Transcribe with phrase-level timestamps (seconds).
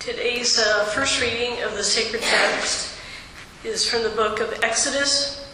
[0.00, 2.96] Today's uh, first reading of the sacred text
[3.64, 5.46] is from the book of Exodus,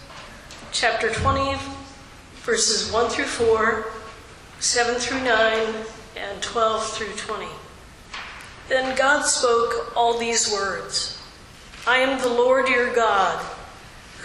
[0.70, 1.56] chapter 20,
[2.44, 3.86] verses 1 through 4,
[4.60, 5.74] 7 through 9,
[6.16, 7.48] and 12 through 20.
[8.68, 11.20] Then God spoke all these words
[11.84, 13.44] I am the Lord your God,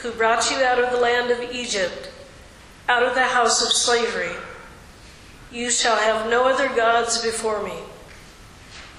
[0.04, 2.12] who brought you out of the land of Egypt,
[2.88, 4.36] out of the house of slavery.
[5.52, 7.74] You shall have no other gods before me.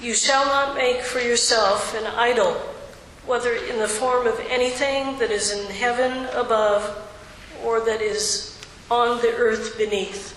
[0.02, 2.54] You shall not make for yourself an idol,
[3.24, 7.08] whether in the form of anything that is in heaven above,
[7.62, 8.60] or that is
[8.90, 10.36] on the earth beneath,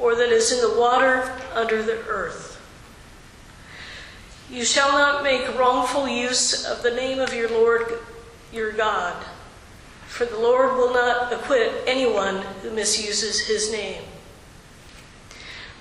[0.00, 2.60] or that is in the water under the earth.
[4.50, 8.00] You shall not make wrongful use of the name of your Lord
[8.52, 9.22] your God,
[10.08, 14.02] for the Lord will not acquit anyone who misuses his name.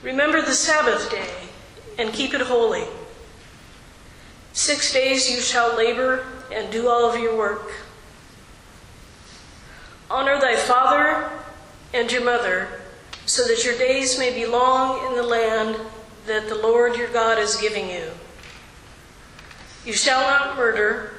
[0.04, 1.32] Remember the Sabbath day
[1.98, 2.86] and keep it holy.
[4.58, 7.74] Six days you shall labor and do all of your work.
[10.10, 11.30] Honor thy father
[11.94, 12.68] and your mother,
[13.28, 15.78] so that your days may be long in the land
[16.26, 18.10] that the Lord your God is giving you.
[19.86, 21.14] You shall not murder.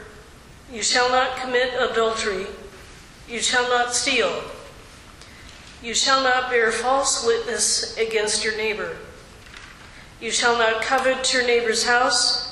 [0.73, 2.47] You shall not commit adultery.
[3.29, 4.43] You shall not steal.
[5.81, 8.97] You shall not bear false witness against your neighbor.
[10.21, 12.48] You shall not covet your neighbor's house.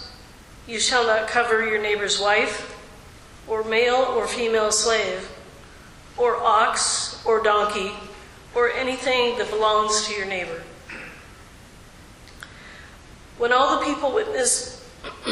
[0.67, 2.75] You shall not cover your neighbor's wife,
[3.47, 5.31] or male or female slave,
[6.17, 7.93] or ox or donkey,
[8.55, 10.63] or anything that belongs to your neighbor.
[13.39, 14.83] When all the people witnessed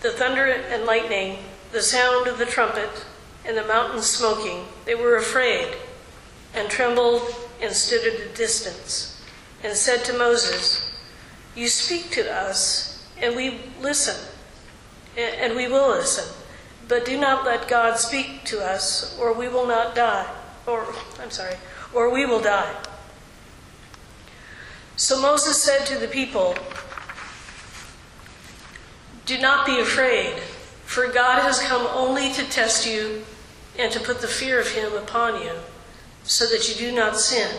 [0.00, 1.38] the thunder and lightning,
[1.72, 3.04] the sound of the trumpet,
[3.44, 5.74] and the mountain smoking, they were afraid
[6.54, 7.22] and trembled
[7.60, 9.22] and stood at a distance
[9.62, 10.90] and said to Moses,
[11.54, 14.16] You speak to us, and we listen,
[15.18, 16.24] and we will listen.
[16.86, 20.26] But do not let God speak to us, or we will not die.
[20.66, 20.86] Or,
[21.20, 21.56] I'm sorry,
[21.92, 22.74] or we will die.
[24.96, 26.54] So Moses said to the people,
[29.26, 30.38] Do not be afraid,
[30.84, 33.24] for God has come only to test you
[33.78, 35.52] and to put the fear of him upon you,
[36.24, 37.50] so that you do not sin.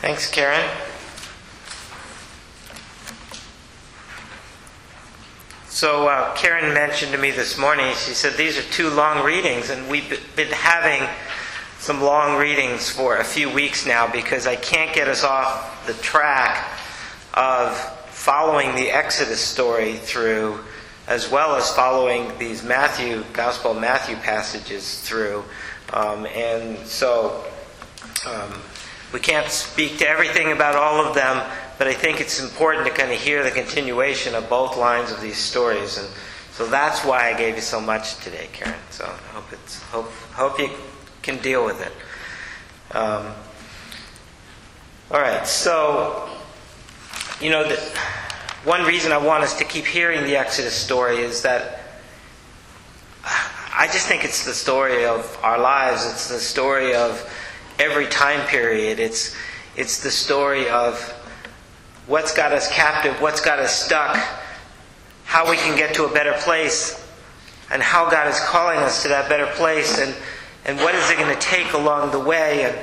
[0.00, 0.70] Thanks, Karen.
[5.76, 9.68] So, uh, Karen mentioned to me this morning, she said these are two long readings,
[9.68, 11.06] and we've been having
[11.78, 15.92] some long readings for a few weeks now because I can't get us off the
[15.92, 16.66] track
[17.34, 17.76] of
[18.08, 20.60] following the Exodus story through,
[21.08, 25.44] as well as following these Matthew, Gospel Matthew passages through.
[25.92, 27.44] Um, and so
[28.26, 28.62] um,
[29.12, 31.46] we can't speak to everything about all of them,
[31.78, 35.20] but I think it's important to kind of hear the continuation of both lines of
[35.20, 35.98] these stories.
[35.98, 36.08] And
[36.52, 38.74] so that's why I gave you so much today, Karen.
[38.90, 40.70] So I hope, it's, hope, hope you
[41.22, 41.92] can deal with it.
[42.96, 43.32] Um,
[45.10, 46.28] all right, so,
[47.40, 47.76] you know, the,
[48.64, 51.80] one reason I want us to keep hearing the Exodus story is that
[53.24, 56.04] I just think it's the story of our lives.
[56.06, 57.22] It's the story of
[57.78, 58.98] every time period.
[58.98, 59.36] It's,
[59.76, 61.12] it's the story of
[62.06, 64.16] what's got us captive, what's got us stuck,
[65.24, 67.04] how we can get to a better place,
[67.70, 70.14] and how God is calling us to that better place, and,
[70.64, 72.76] and what is it going to take along the way, and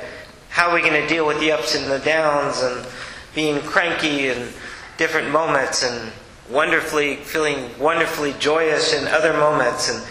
[0.49, 2.85] how are we going to deal with the ups and the downs, and
[3.33, 4.49] being cranky in
[4.97, 6.11] different moments, and
[6.49, 10.03] wonderfully feeling wonderfully joyous in other moments, and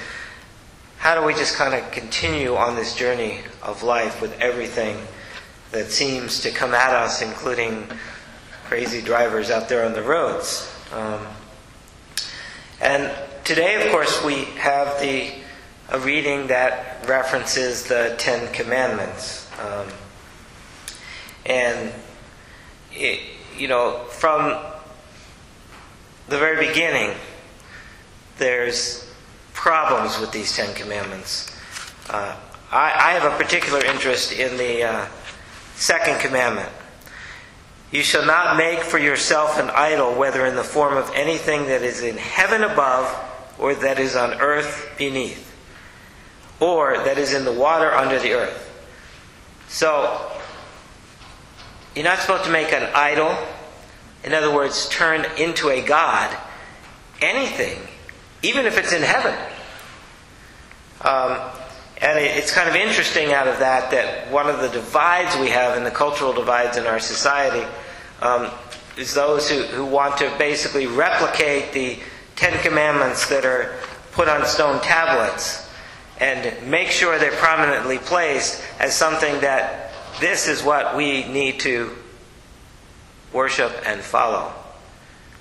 [0.96, 4.96] how do we just kind of continue on this journey of life with everything
[5.72, 7.86] that seems to come at us, including
[8.64, 10.70] crazy drivers out there on the roads?
[10.92, 11.26] Um,
[12.80, 13.10] and
[13.44, 15.32] today, of course, we have the
[15.92, 19.86] a reading that references the Ten Commandments, um,
[21.44, 21.92] and
[22.92, 23.20] it,
[23.58, 24.58] you know from
[26.28, 27.14] the very beginning,
[28.38, 29.12] there's
[29.52, 31.54] problems with these Ten Commandments.
[32.08, 32.36] Uh,
[32.70, 35.06] I, I, have a particular interest in the uh,
[35.74, 36.70] second commandment.
[37.92, 41.82] You shall not make for yourself an idol, whether in the form of anything that
[41.82, 43.14] is in heaven above,
[43.58, 45.54] or that is on earth beneath,
[46.58, 48.68] or that is in the water under the earth.
[49.68, 50.32] So,
[51.94, 53.36] you're not supposed to make an idol.
[54.24, 56.36] In other words, turn into a God
[57.20, 57.78] anything
[58.42, 59.34] even if it's in heaven.
[61.00, 61.38] Um,
[62.00, 65.76] and it's kind of interesting out of that that one of the divides we have
[65.76, 67.64] in the cultural divides in our society
[68.22, 68.50] um,
[68.96, 71.98] is those who, who want to basically replicate the
[72.36, 73.74] Ten Commandments that are
[74.12, 75.68] put on stone tablets
[76.20, 81.90] and make sure they're prominently placed as something that this is what we need to
[83.32, 84.52] worship and follow.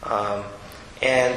[0.04, 0.44] Um,
[1.02, 1.36] and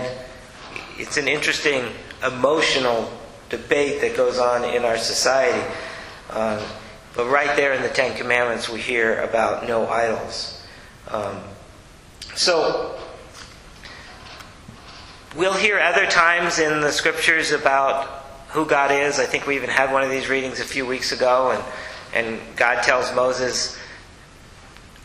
[0.97, 1.85] it's an interesting
[2.27, 3.13] emotional
[3.51, 5.63] debate that goes on in our society.
[6.31, 6.63] Um,
[7.15, 10.54] but right there in the Ten Commandments, we hear about no idols.
[11.15, 11.41] Um,
[12.35, 12.99] so,
[15.37, 18.09] we'll hear other times in the scriptures about
[18.49, 19.21] who God is.
[19.21, 22.57] I think we even had one of these readings a few weeks ago, and, and
[22.57, 23.79] God tells Moses,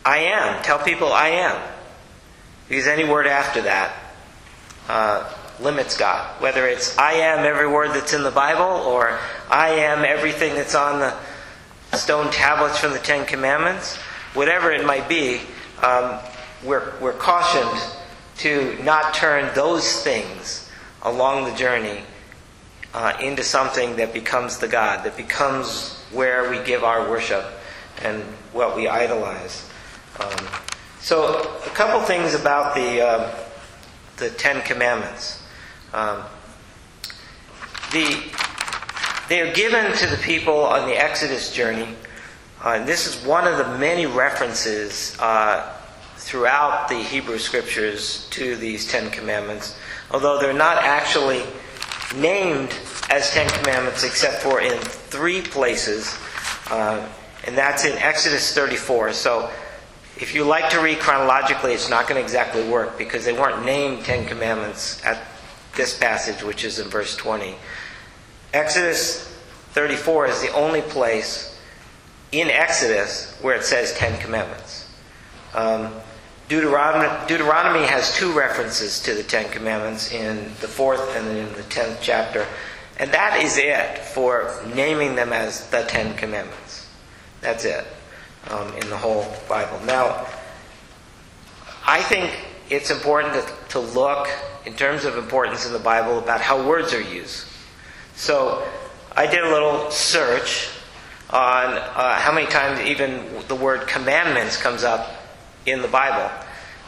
[0.04, 0.60] I am.
[0.64, 1.62] Tell people I am.
[2.68, 3.94] Because any word after that
[4.88, 6.42] uh, limits God.
[6.42, 9.16] Whether it's I am every word that's in the Bible, or
[9.48, 13.94] I am everything that's on the stone tablets from the Ten Commandments,
[14.34, 15.42] whatever it might be,
[15.82, 16.18] um,
[16.64, 17.80] we're, we're cautioned
[18.38, 20.70] to not turn those things
[21.02, 22.00] along the journey
[22.92, 27.44] uh, into something that becomes the God, that becomes where we give our worship
[28.02, 28.22] and
[28.52, 29.68] what we idolize.
[30.18, 30.46] Um,
[31.00, 33.34] so, a couple things about the, uh,
[34.16, 35.42] the Ten Commandments.
[35.94, 36.22] Um,
[37.92, 38.22] the,
[39.28, 41.94] they are given to the people on the Exodus journey.
[42.62, 45.74] Uh, and this is one of the many references uh,
[46.16, 49.78] throughout the Hebrew scriptures to these Ten Commandments,
[50.10, 51.42] although they're not actually
[52.14, 52.76] named
[53.08, 56.18] as Ten Commandments except for in three places,
[56.70, 57.08] uh,
[57.46, 59.14] and that's in Exodus 34.
[59.14, 59.50] So
[60.18, 63.64] if you like to read chronologically, it's not going to exactly work because they weren't
[63.64, 65.18] named Ten Commandments at
[65.76, 67.54] this passage, which is in verse 20.
[68.52, 69.34] Exodus
[69.70, 71.49] 34 is the only place
[72.32, 74.88] in Exodus where it says Ten Commandments.
[75.54, 75.92] Um,
[76.48, 81.62] Deuteronomy, Deuteronomy has two references to the Ten Commandments in the fourth and in the
[81.64, 82.46] tenth chapter,
[82.98, 86.88] and that is it for naming them as the Ten Commandments.
[87.40, 87.86] That's it
[88.48, 89.78] um, in the whole Bible.
[89.86, 90.26] Now,
[91.86, 92.36] I think
[92.68, 94.28] it's important to, to look
[94.66, 97.46] in terms of importance in the Bible about how words are used.
[98.14, 98.66] So,
[99.16, 100.70] I did a little search
[101.32, 105.08] on uh, how many times even the word commandments comes up
[105.64, 106.30] in the Bible.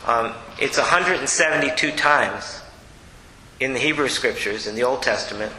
[0.07, 2.61] Um, it's 172 times
[3.61, 5.53] in the Hebrew Scriptures, in the Old Testament,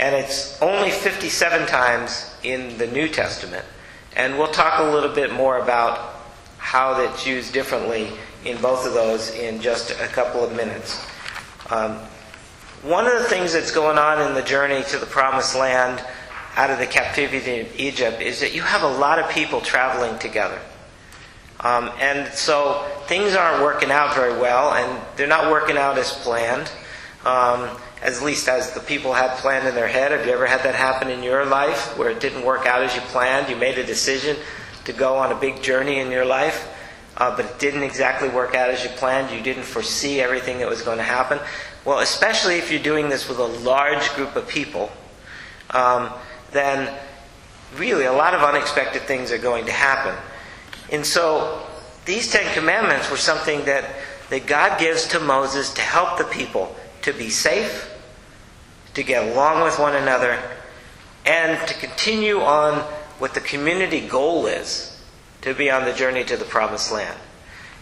[0.00, 3.64] and it's only 57 times in the New Testament.
[4.16, 6.14] And we'll talk a little bit more about
[6.56, 8.08] how that's used differently
[8.44, 11.04] in both of those in just a couple of minutes.
[11.70, 11.98] Um,
[12.82, 16.02] one of the things that's going on in the journey to the Promised Land
[16.56, 20.18] out of the captivity in Egypt is that you have a lot of people traveling
[20.18, 20.60] together.
[21.60, 26.12] Um, and so things aren't working out very well, and they're not working out as
[26.12, 26.70] planned,
[27.24, 27.70] um,
[28.02, 30.12] at least as the people had planned in their head.
[30.12, 32.94] Have you ever had that happen in your life where it didn't work out as
[32.94, 33.48] you planned?
[33.48, 34.36] You made a decision
[34.84, 36.68] to go on a big journey in your life,
[37.16, 39.34] uh, but it didn't exactly work out as you planned.
[39.34, 41.38] You didn't foresee everything that was going to happen.
[41.84, 44.92] Well, especially if you're doing this with a large group of people,
[45.70, 46.10] um,
[46.54, 46.92] then
[47.76, 50.14] really a lot of unexpected things are going to happen.
[50.90, 51.66] And so
[52.06, 53.84] these Ten Commandments were something that,
[54.30, 57.90] that God gives to Moses to help the people to be safe,
[58.94, 60.38] to get along with one another,
[61.26, 62.80] and to continue on
[63.18, 64.90] what the community goal is
[65.44, 67.18] to be on the journey to the promised land.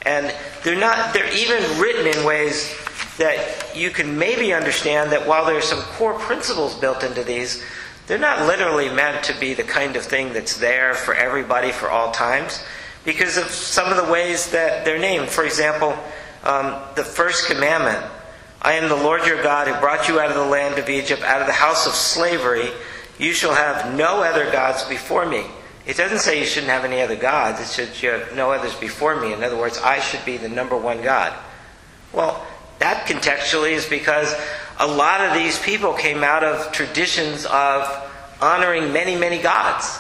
[0.05, 2.77] And they're not they're even written in ways
[3.19, 7.65] that you can maybe understand that while there's some core principles built into these,
[8.07, 11.89] they're not literally meant to be the kind of thing that's there for everybody for
[11.89, 12.65] all times
[13.05, 15.29] because of some of the ways that they're named.
[15.29, 15.97] For example,
[16.45, 18.05] um, the first commandment
[18.65, 21.23] I am the Lord your God who brought you out of the land of Egypt,
[21.23, 22.69] out of the house of slavery.
[23.19, 25.45] You shall have no other gods before me.
[25.85, 27.61] It doesn't say you shouldn't have any other gods.
[27.61, 29.33] It says you have no others before me.
[29.33, 31.35] In other words, I should be the number one God.
[32.13, 32.47] Well,
[32.79, 34.33] that contextually is because
[34.79, 38.11] a lot of these people came out of traditions of
[38.41, 39.99] honoring many, many gods.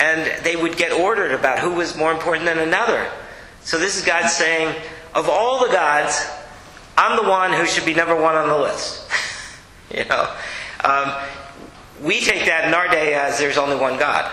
[0.00, 3.10] And they would get ordered about who was more important than another.
[3.62, 4.74] So this is God saying,
[5.14, 6.24] of all the gods,
[6.96, 9.08] I'm the one who should be number one on the list.
[9.94, 10.34] you know,
[10.84, 11.12] um,
[12.02, 14.30] we take that in our day as there's only one God.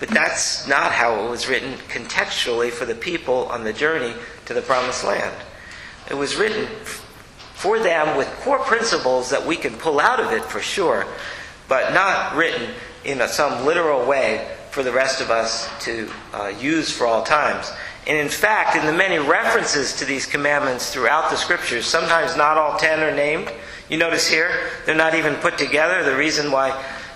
[0.00, 4.14] But that's not how it was written contextually for the people on the journey
[4.46, 5.36] to the promised land.
[6.10, 6.66] It was written
[7.62, 11.06] for them with core principles that we can pull out of it for sure,
[11.68, 16.48] but not written in a, some literal way for the rest of us to uh,
[16.48, 17.70] use for all times.
[18.08, 22.58] And in fact, in the many references to these commandments throughout the scriptures, sometimes not
[22.58, 23.48] all ten are named.
[23.88, 24.50] You notice here,
[24.84, 26.02] they're not even put together.
[26.02, 26.70] The reason why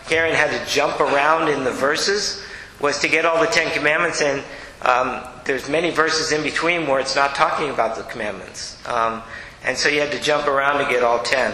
[0.07, 2.45] Karen had to jump around in the verses
[2.81, 4.45] was to get all the Ten Commandments in.
[4.83, 8.76] Um, there's many verses in between where it's not talking about the commandments.
[8.87, 9.23] Um,
[9.67, 11.53] and so you had to jump around to get all ten.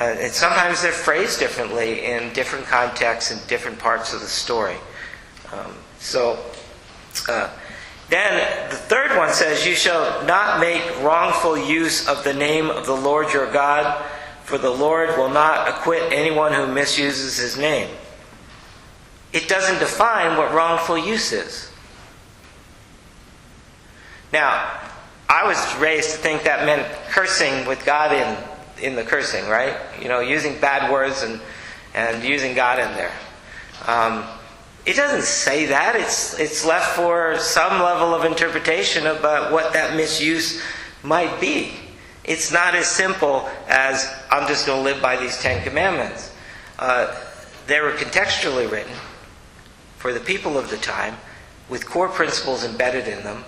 [0.00, 4.76] Uh, and sometimes they're phrased differently in different contexts and different parts of the story.
[5.52, 6.44] Um, so,
[7.28, 7.48] uh,
[8.10, 12.86] then the third one says, You shall not make wrongful use of the name of
[12.86, 14.04] the Lord your God,
[14.42, 17.88] for the Lord will not acquit anyone who misuses his name.
[19.32, 21.70] It doesn't define what wrongful use is.
[24.32, 24.80] Now,
[25.28, 29.74] I was raised to think that meant cursing with God in, in the cursing, right?
[30.00, 31.40] You know, using bad words and,
[31.94, 33.12] and using God in there.
[33.86, 34.24] Um,
[34.86, 35.96] it doesn't say that.
[35.96, 40.62] It's, it's left for some level of interpretation about what that misuse
[41.02, 41.72] might be.
[42.22, 46.34] It's not as simple as, I'm just going to live by these Ten Commandments.
[46.78, 47.14] Uh,
[47.66, 48.92] they were contextually written
[49.96, 51.16] for the people of the time
[51.68, 53.44] with core principles embedded in them,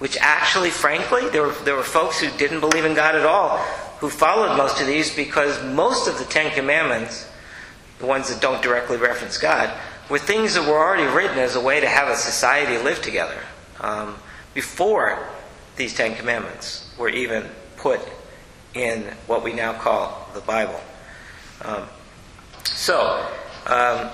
[0.00, 3.58] which actually, frankly, there were, there were folks who didn't believe in God at all
[4.00, 7.28] who followed most of these because most of the Ten Commandments,
[7.98, 9.70] the ones that don't directly reference God,
[10.08, 13.38] were things that were already written as a way to have a society live together
[13.80, 14.16] um,
[14.54, 15.28] before
[15.76, 17.44] these Ten Commandments were even
[17.76, 18.00] put
[18.72, 20.80] in what we now call the Bible.
[21.62, 21.86] Um,
[22.64, 23.28] so,
[23.66, 24.10] um,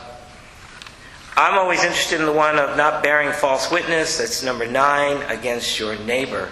[1.38, 4.16] I'm always interested in the one of not bearing false witness.
[4.16, 6.48] That's number nine, against your neighbor.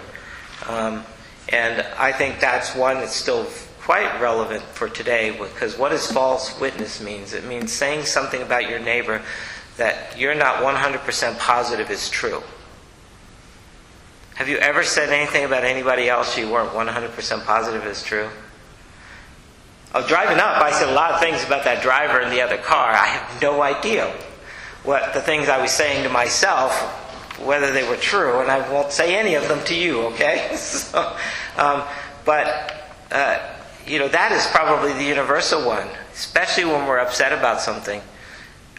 [0.67, 1.03] Um,
[1.49, 3.47] and I think that's one that's still
[3.79, 7.33] quite relevant for today because what does false witness means?
[7.33, 9.23] It means saying something about your neighbor
[9.77, 12.43] that you're not 100% positive is true.
[14.35, 18.29] Have you ever said anything about anybody else you weren't 100% positive is true?
[19.95, 22.57] Was driving up, I said a lot of things about that driver in the other
[22.57, 22.91] car.
[22.91, 24.13] I have no idea
[24.85, 26.71] what the things I was saying to myself,
[27.39, 30.51] whether they were true, and I won't say any of them to you, okay?
[30.55, 31.17] so,
[31.57, 31.83] um,
[32.23, 33.39] but, uh,
[33.87, 38.01] you know, that is probably the universal one, especially when we're upset about something.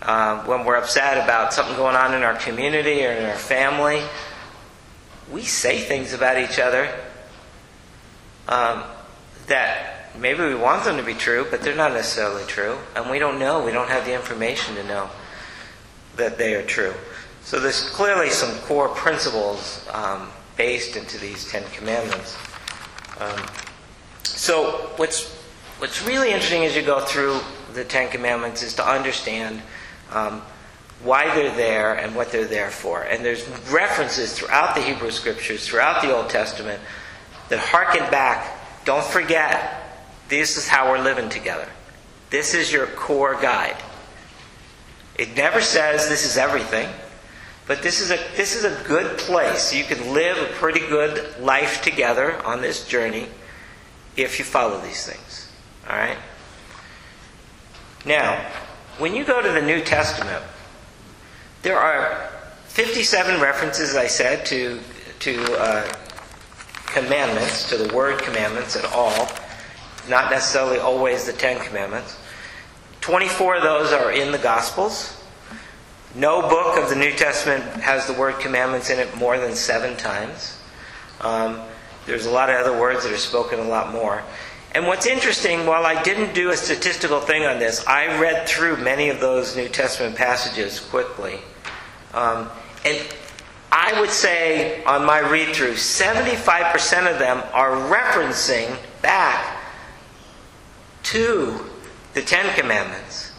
[0.00, 4.02] Uh, when we're upset about something going on in our community or in our family,
[5.32, 6.88] we say things about each other
[8.46, 8.84] um,
[9.48, 12.76] that maybe we want them to be true, but they're not necessarily true.
[12.94, 13.64] And we don't know.
[13.64, 15.10] We don't have the information to know
[16.16, 16.94] that they are true.
[17.42, 22.36] So there's clearly some core principles um, based into these Ten Commandments.
[23.20, 23.46] Um,
[24.24, 25.32] so what's
[25.78, 27.40] what's really interesting as you go through
[27.74, 29.62] the Ten Commandments is to understand
[30.10, 30.42] um,
[31.02, 33.02] why they're there and what they're there for.
[33.02, 36.80] And there's references throughout the Hebrew Scriptures, throughout the Old Testament,
[37.48, 38.84] that harken back.
[38.84, 41.68] Don't forget, this is how we're living together.
[42.30, 43.76] This is your core guide.
[45.16, 46.88] It never says this is everything,
[47.66, 49.74] but this is a this is a good place.
[49.74, 53.26] You can live a pretty good life together on this journey
[54.16, 55.50] if you follow these things.
[55.88, 56.18] All right?
[58.04, 58.44] Now,
[58.98, 60.42] when you go to the New Testament,
[61.62, 62.30] there are
[62.68, 64.78] 57 references, as I said, to,
[65.20, 65.92] to uh,
[66.86, 69.28] commandments, to the word commandments at all,
[70.08, 72.16] not necessarily always the Ten Commandments.
[73.06, 75.22] 24 of those are in the Gospels.
[76.16, 79.96] No book of the New Testament has the word commandments in it more than seven
[79.96, 80.60] times.
[81.20, 81.60] Um,
[82.04, 84.24] there's a lot of other words that are spoken a lot more.
[84.74, 88.78] And what's interesting, while I didn't do a statistical thing on this, I read through
[88.78, 91.38] many of those New Testament passages quickly.
[92.12, 92.50] Um,
[92.84, 93.00] and
[93.70, 99.58] I would say on my read through, 75% of them are referencing back
[101.04, 101.65] to
[102.16, 103.30] the Ten Commandments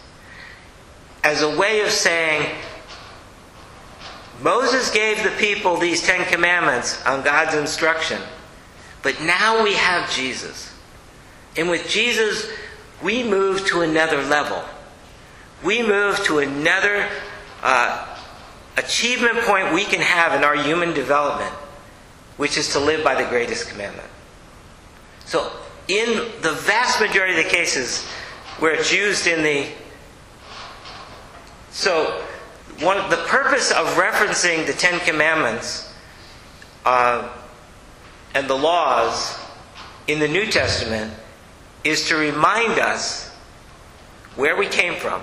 [1.24, 2.48] as a way of saying,
[4.40, 8.22] Moses gave the people these Ten Commandments on God's instruction,
[9.02, 10.72] but now we have Jesus.
[11.56, 12.48] And with Jesus,
[13.02, 14.62] we move to another level.
[15.64, 17.08] We move to another
[17.64, 18.16] uh,
[18.76, 21.52] achievement point we can have in our human development,
[22.36, 24.08] which is to live by the greatest commandment.
[25.24, 25.50] So,
[25.88, 28.06] in the vast majority of the cases
[28.58, 29.68] where it's used in the
[31.70, 32.24] so
[32.80, 35.92] one the purpose of referencing the Ten Commandments
[36.84, 37.28] uh,
[38.34, 39.38] and the laws
[40.06, 41.12] in the New Testament
[41.84, 43.28] is to remind us
[44.36, 45.22] where we came from,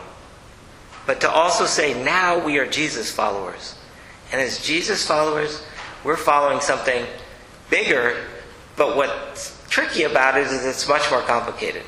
[1.05, 3.75] but to also say now we are Jesus followers.
[4.31, 5.63] And as Jesus followers,
[6.05, 7.03] We're following something
[7.71, 8.15] bigger,
[8.75, 11.81] but what's tricky about it is it's much more complicated.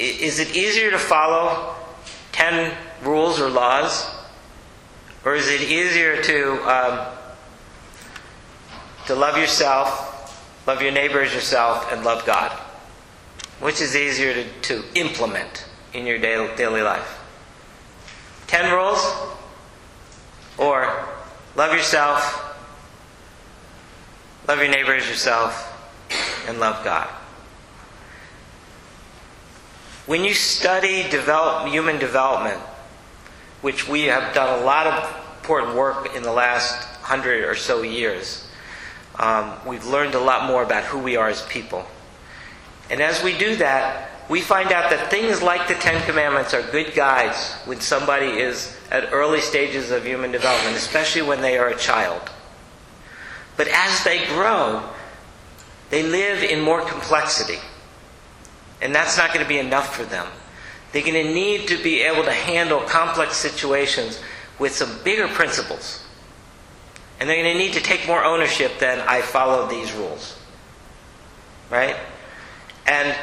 [0.00, 1.74] Is it easier to follow
[2.32, 4.08] 10 rules or laws?
[5.26, 7.06] Or is it easier to, um,
[9.06, 12.50] to love yourself, love your neighbor as yourself, and love God?
[13.60, 17.18] Which is easier to, to implement in your daily, daily life?
[18.46, 19.04] 10 rules?
[20.56, 21.08] Or
[21.56, 22.56] love yourself,
[24.48, 25.66] love your neighbor as yourself,
[26.48, 27.08] and love God?
[30.10, 32.58] When you study develop, human development,
[33.60, 37.82] which we have done a lot of important work in the last hundred or so
[37.82, 38.44] years,
[39.20, 41.86] um, we've learned a lot more about who we are as people.
[42.90, 46.62] And as we do that, we find out that things like the Ten Commandments are
[46.72, 51.68] good guides when somebody is at early stages of human development, especially when they are
[51.68, 52.28] a child.
[53.56, 54.82] But as they grow,
[55.90, 57.60] they live in more complexity.
[58.80, 60.26] And that's not going to be enough for them.
[60.92, 64.20] They're going to need to be able to handle complex situations
[64.58, 66.04] with some bigger principles.
[67.18, 70.38] And they're going to need to take more ownership than I follow these rules.
[71.70, 71.96] Right?
[72.86, 73.16] And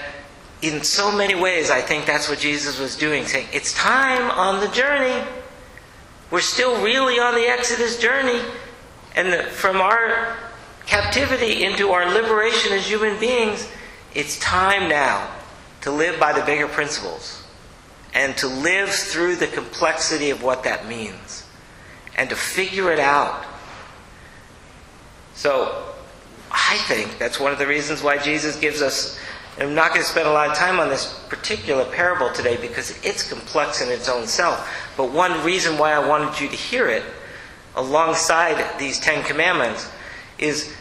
[0.61, 4.59] in so many ways, I think that's what Jesus was doing, saying, It's time on
[4.61, 5.27] the journey.
[6.31, 8.41] We're still really on the Exodus journey.
[9.15, 10.37] And from our
[10.85, 13.67] captivity into our liberation as human beings,
[14.13, 15.36] it's time now
[15.81, 17.43] to live by the bigger principles
[18.13, 21.45] and to live through the complexity of what that means
[22.15, 23.45] and to figure it out.
[25.35, 25.83] So,
[26.51, 29.19] I think that's one of the reasons why Jesus gives us.
[29.59, 32.97] I'm not going to spend a lot of time on this particular parable today because
[33.03, 34.67] it's complex in its own self.
[34.95, 37.03] But one reason why I wanted you to hear it
[37.75, 39.89] alongside these Ten Commandments
[40.39, 40.75] is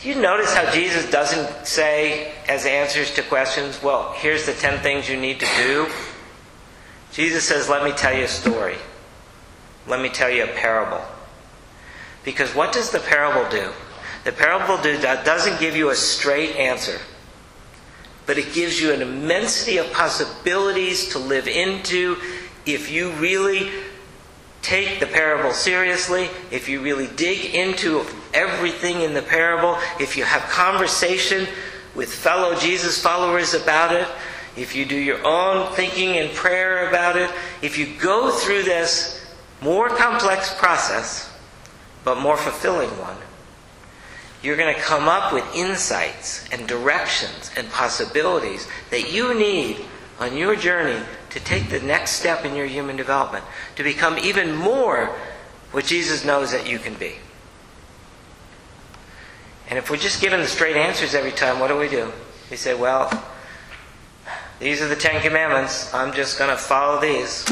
[0.00, 4.80] do you notice how Jesus doesn't say, as answers to questions, well, here's the 10
[4.80, 5.90] things you need to do?
[7.12, 8.76] Jesus says, let me tell you a story.
[9.86, 11.02] Let me tell you a parable.
[12.24, 13.72] Because what does the parable do?
[14.24, 17.00] The parable do, doesn't give you a straight answer,
[18.26, 22.16] but it gives you an immensity of possibilities to live into
[22.66, 23.70] if you really
[24.66, 30.24] take the parable seriously, if you really dig into everything in the parable, if you
[30.24, 31.46] have conversation
[31.94, 34.08] with fellow Jesus followers about it,
[34.56, 37.30] if you do your own thinking and prayer about it,
[37.62, 39.24] if you go through this
[39.60, 41.32] more complex process,
[42.02, 43.16] but more fulfilling one,
[44.42, 49.76] you're going to come up with insights and directions and possibilities that you need
[50.18, 51.00] on your journey
[51.36, 53.44] to take the next step in your human development,
[53.74, 55.14] to become even more
[55.70, 57.16] what Jesus knows that you can be.
[59.68, 62.10] And if we're just given the straight answers every time, what do we do?
[62.50, 63.10] We say, well,
[64.60, 65.92] these are the Ten Commandments.
[65.92, 67.44] I'm just going to follow these.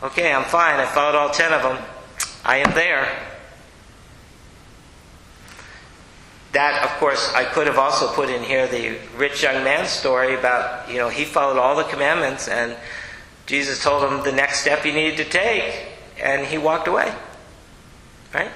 [0.00, 0.78] Okay, I'm fine.
[0.78, 1.78] I followed all ten of them.
[2.44, 3.08] I am there.
[6.52, 10.34] That, of course, I could have also put in here the rich young man story
[10.34, 12.76] about, you know, he followed all the commandments and
[13.46, 15.86] Jesus told him the next step he needed to take
[16.22, 17.12] and he walked away.
[18.34, 18.50] Right?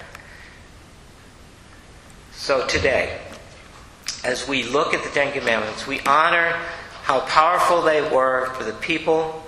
[2.32, 3.18] So today,
[4.24, 6.52] as we look at the Ten Commandments, we honor
[7.02, 9.42] how powerful they were for the people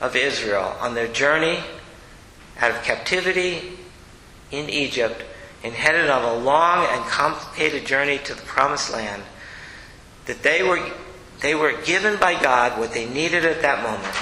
[0.00, 1.58] of Israel on their journey
[2.60, 3.72] out of captivity
[4.50, 5.24] in Egypt
[5.64, 9.22] and headed on a long and complicated journey to the promised land,
[10.26, 10.90] that they were,
[11.40, 14.14] they were given by God what they needed at that moment.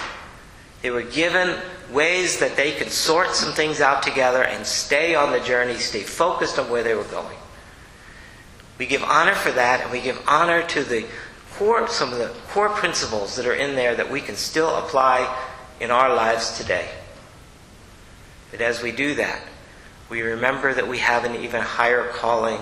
[0.82, 1.58] They were given
[1.92, 6.02] ways that they could sort some things out together and stay on the journey, stay
[6.02, 7.36] focused on where they were going.
[8.78, 11.06] We give honor for that, and we give honor to the
[11.52, 15.36] core, some of the core principles that are in there that we can still apply
[15.80, 16.88] in our lives today.
[18.50, 19.42] But as we do that,
[20.10, 22.60] we remember that we have an even higher calling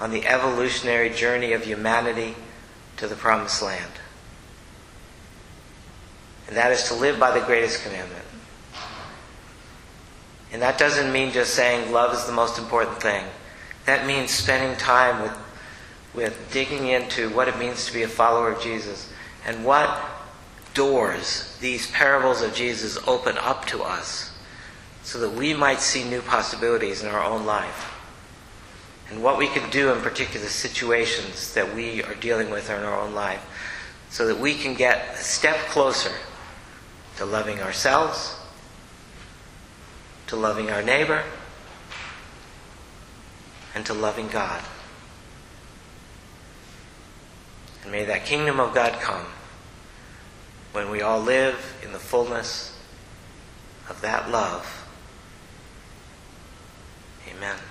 [0.00, 2.34] on the evolutionary journey of humanity
[2.96, 3.92] to the promised land.
[6.48, 8.24] And that is to live by the greatest commandment.
[10.52, 13.24] And that doesn't mean just saying love is the most important thing.
[13.86, 15.38] That means spending time with,
[16.12, 19.12] with digging into what it means to be a follower of Jesus
[19.46, 19.96] and what
[20.74, 24.32] doors these parables of Jesus open up to us
[25.02, 27.96] so that we might see new possibilities in our own life
[29.10, 33.00] and what we can do in particular situations that we are dealing with in our
[33.00, 33.44] own life
[34.08, 36.12] so that we can get a step closer
[37.16, 38.36] to loving ourselves,
[40.28, 41.22] to loving our neighbor,
[43.74, 44.62] and to loving God.
[47.82, 49.26] And may that kingdom of God come
[50.72, 52.78] when we all live in the fullness
[53.88, 54.79] of that love
[57.40, 57.69] Amen.